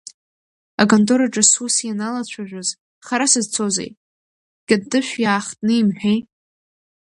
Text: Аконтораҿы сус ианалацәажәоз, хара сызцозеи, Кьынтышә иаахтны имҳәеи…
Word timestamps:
Аконтораҿы 0.81 1.43
сус 1.51 1.75
ианалацәажәоз, 1.87 2.69
хара 3.05 3.25
сызцозеи, 3.31 3.91
Кьынтышә 4.67 5.13
иаахтны 5.23 5.73
имҳәеи… 5.79 6.19